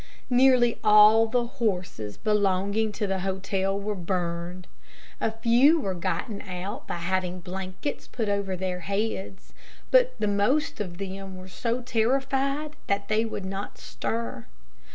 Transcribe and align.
Nearly 0.31 0.79
all 0.83 1.27
the 1.27 1.45
horses 1.45 2.17
belonging 2.17 2.91
to 2.93 3.05
the 3.05 3.19
hotel 3.19 3.79
were 3.79 3.93
burned. 3.93 4.65
A 5.19 5.29
few 5.29 5.79
were 5.79 5.93
gotten 5.93 6.41
out 6.41 6.87
by 6.87 6.95
having 6.95 7.39
blankets 7.39 8.07
put 8.07 8.27
over 8.27 8.55
their 8.57 8.79
heads, 8.79 9.53
but 9.91 10.15
the 10.17 10.27
most 10.27 10.79
of 10.79 10.97
them 10.97 11.37
were 11.37 11.47
so 11.47 11.83
terrified 11.83 12.77
that 12.87 13.09
they 13.09 13.25
would 13.25 13.45
not 13.45 13.77
stir. 13.77 14.47